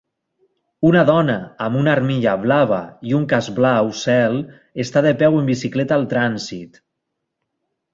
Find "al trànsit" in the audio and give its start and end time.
6.03-6.87